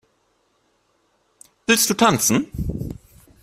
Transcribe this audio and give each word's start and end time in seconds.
Willst 1.67 1.91
du 1.91 1.93
tanzen? 1.93 2.47